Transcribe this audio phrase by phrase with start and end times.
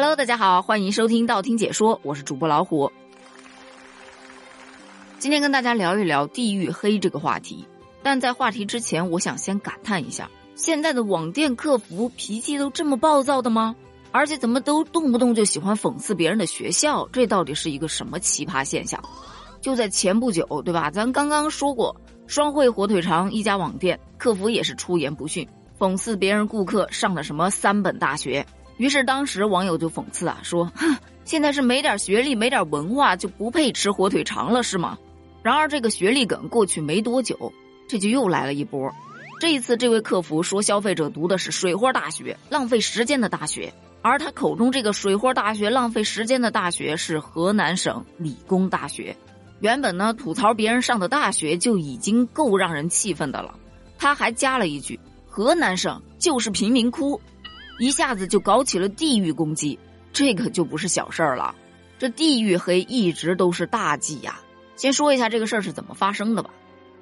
[0.00, 2.92] Hello，大家好，欢迎收听道听解说，我是主播老虎。
[5.18, 7.66] 今天跟大家聊一聊地域黑这个话题，
[8.00, 13.74] 但在话题之前，我想先感叹一下，现在的网店客服脾气都这么暴躁的吗？
[14.12, 19.02] 而且怎么都动不动就喜欢讽刺别人的学校，这到底是一个什么奇葩现象？
[19.60, 20.92] 就在前不久，对吧？
[20.92, 25.44] 咱刚刚说过，双汇火腿肠一家网店客服也是出言不逊，
[25.76, 28.46] 讽刺别人顾客上了什么三本大学。
[28.78, 34.96] 于是当时网友就讽刺啊，说：“哼，现在是没点学历、没点文化就不配吃火腿肠了，是吗？”
[35.42, 37.52] 然而这个学历梗过去没多久，
[37.86, 38.90] 这就又来了一波。
[39.40, 43.72] 这一次，这位客服说消费者读的是水货大学，浪费时间的大学，
[44.02, 49.16] 而他口中这个水货大学、浪费时间的大学是河南省理工大学。
[49.60, 53.54] 原本呢，吐槽别人上的大学就已经够让人气愤的了，
[53.96, 57.20] 他还加了一句：“河南省就是贫民窟。”
[57.78, 59.78] 一下子就搞起了地域攻击，
[60.12, 61.54] 这可就不是小事儿了。
[61.98, 64.40] 这地域黑一直都是大忌呀。
[64.76, 66.50] 先说一下这个事儿是怎么发生的吧。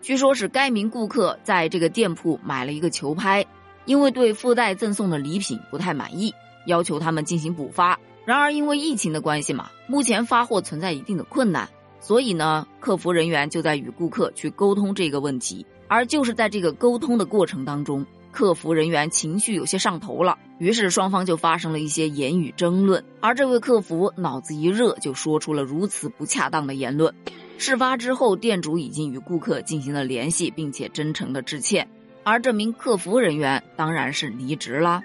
[0.00, 3.44] 据说是该名顾客在这个店铺买了一个球拍，
[3.84, 6.32] 因为对附带赠送的礼品不太满意，
[6.66, 7.98] 要求他们进行补发。
[8.24, 11.68] 然而因为疫情的关系嘛，目前发货存在一定的困难，
[12.00, 15.64] 所以呢，客服人员就在与顾客去沟通这个问题。
[15.88, 18.04] 而就是在这个沟通的过程当中。
[18.38, 23.04] 客服人员情绪有些上头了，于是双方就发生了一些言语争论。
[23.20, 27.12] 而这位客服脑子一热，就说出了如此不恰当的言论。
[27.58, 31.88] 事发之后，店主已经与顾客进行了联系，并且真诚的致歉。
[32.22, 35.02] 而这名客服人员当然是离职了。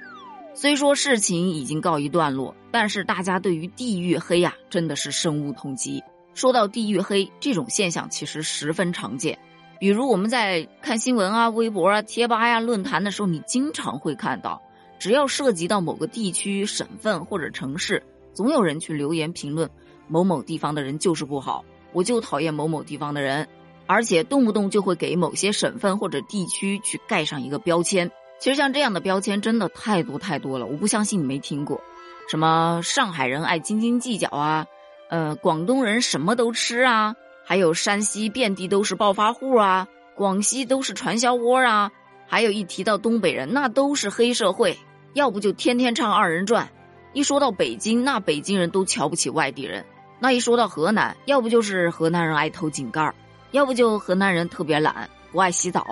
[0.53, 6.03] 虽说事情已经告一段落，但是大家对于地域黑呀，真的是深恶痛疾。
[6.35, 9.39] 说到地域黑这种现象，其实十分常见。
[9.83, 14.61] 比如我们在看新闻啊、微博啊、贴吧呀、论坛的时候，你经常会看到，
[14.97, 18.01] 只要涉及到某个地区、省份或者城市，
[18.33, 19.69] 总有人去留言评论
[20.07, 23.45] 某某地方的人就是不好，我就讨厌某某地方的人，
[23.85, 28.09] 而且动不动就会给某些省份或者地区去盖上一个标签。
[28.39, 31.81] 其实像这样的标签真的太多太多了，我不相信你没听过，
[32.29, 34.65] 什么上海人爱斤斤计较啊，
[35.09, 37.17] 呃，广东人什么都吃啊。
[37.43, 41.91] 还有山西遍地都是暴发户啊，广西都是传销窝啊，
[42.27, 44.77] 还有一提到东北人，那都是黑社会，
[45.13, 46.69] 要不就天天唱二人转。
[47.13, 49.85] 一说到北京，那北京人都瞧不起外地人。
[50.19, 53.13] 那一说到河南，要不就是河南人爱偷井盖儿，
[53.51, 55.85] 要不就河南人特别懒，不爱洗澡。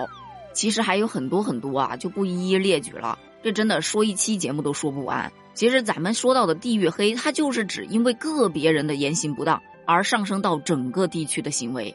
[0.54, 3.20] 其实还有很多很多啊，就不一一列举了。
[3.44, 5.32] 这真的说一期节目都说不完。
[5.54, 9.62] 其实咱们说到的地域黑，它就是指因为个别人的言行不当。
[9.92, 11.94] 而上升到整个地区的行为，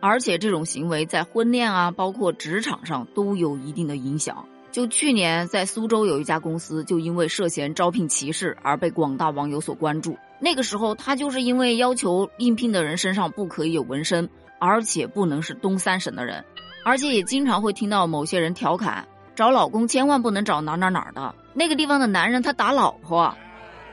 [0.00, 4.44] 而且这种行为在婚恋啊，包括职场上都有一定的影响。
[4.70, 10.18] 就去年在苏州有一家公司，就因为涉嫌招聘歧视而被广大网友所关注。
[10.38, 16.44] 那个时候，他就是因为要求应聘的人身上不可以有纹身，而且不能是东三省的人，
[16.84, 23.34] 而且也经常会听到某些人调侃：找老公千万不能找哪哪哪的那个地方的男人，他打老婆。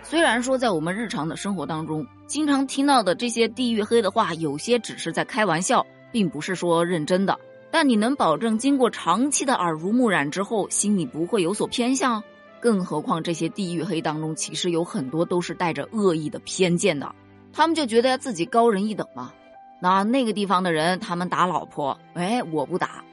[0.08, 7.36] 虽然说在我们日常的生活当中，经常听到的这些地域黑的话，有些只是在开玩笑，并不是说认真的。
[7.72, 12.24] 但你能保证经过长期的耳濡目染之后，心里不会有所偏向？
[12.60, 17.12] 更何况这些地域黑当中，其实有很多都是带着恶意的偏见的。
[17.52, 19.34] 他们就觉得自己高人一等嘛。
[19.80, 23.04] 那那个地方的人，他们打老婆，哎，我不打。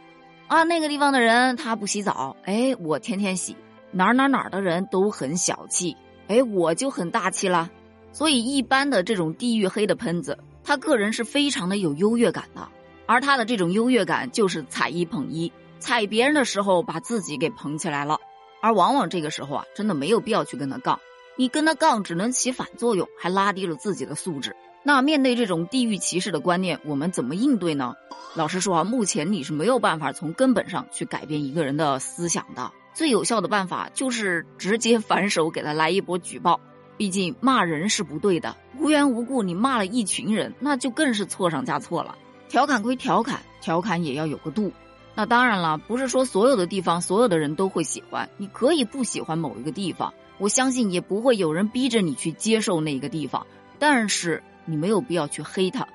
[0.47, 3.57] 啊，那个地方的人他不洗澡，哎，我天天洗。
[3.91, 5.97] 哪哪哪的人都很小气。
[6.33, 7.71] 哎，我就很大气了，
[8.11, 12.67] 所以一般的这种地域黑的喷子，他个人是非常的有优越感的，
[13.05, 18.19] 而他的这种优越感就是踩一捧一，踩别人的时候把自己给捧起来了，
[18.63, 20.99] 而往往这个时候啊，真的没有必要去跟他杠，
[21.37, 24.57] 你跟他杠只能起反作用，还拉低了自己的素质。
[24.85, 27.95] 那面对这种地域歧视的观念，我们怎么应对呢？
[28.35, 32.73] 老实说啊，目前你是没有办法从根本上去改变一个人的思想的。
[32.95, 36.61] 最有效的办法就是直接反手给他来一波举报，
[36.97, 42.17] 毕竟骂人是不对的，无缘无故你骂了一群人，那就更是错上加错了。
[42.49, 44.73] 调侃归调侃，调侃也要有个度。
[45.15, 53.47] 那当然了，不是说所有的地方所有的人都会喜欢，你可以不喜欢某一个地方，我相信也不会有人逼着你去接受那个地方，
[53.79, 55.87] 但是你没有必要去黑他，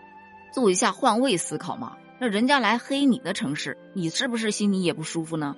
[0.52, 1.98] 做一下换位思考嘛。
[2.20, 5.56] 那人家来黑你的城市，你是不是心里也不舒服呢？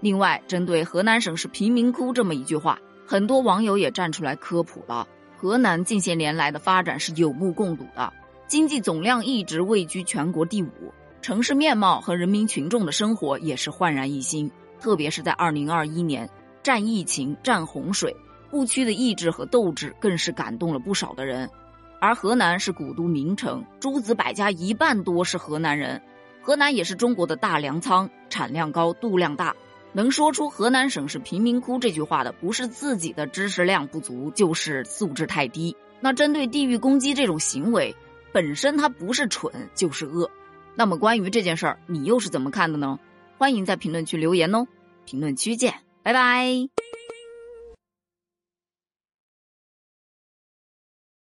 [0.00, 5.06] 另外，针对河南省是贫民窟这么一句话，很多网友也站出来科普了。
[5.36, 8.12] 河南近些年来的发展是有目共睹的，
[8.48, 14.50] 经济总量一直位居全国第五，城市面貌和人民群众的生活也是焕然一新。
[14.80, 16.28] 特别是在二零二一年，
[16.64, 18.16] 战疫情、战洪水，
[18.50, 21.48] 不屈的意志和斗志更是感动了不少的人。
[22.02, 26.02] 而河南是古都名城，诸子百家一半多是河南人。
[26.40, 29.54] 河南也是中国的大粮仓，产量高，度量大。
[29.92, 35.76] 能说出河南省是贫民窟这句话的，不是自己的知识量不足，就是素质太低。
[36.00, 37.94] 那针对地域攻击这种行为，
[38.32, 40.28] 本身它不是蠢就是恶。
[40.74, 42.98] 那么关于这件事儿，你又是怎么看的呢？
[43.38, 44.66] 欢迎在评论区留言哦。
[45.04, 45.72] 评论区见，
[46.02, 46.81] 拜拜。